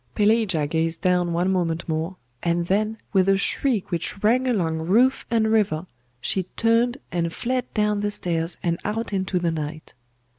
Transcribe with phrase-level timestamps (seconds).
[0.15, 5.27] Pelagia gazed down one moment more, and then, with a shriek which rang along roof
[5.29, 5.85] and river,
[6.19, 9.93] she turned, and fled down the stairs and out into the night.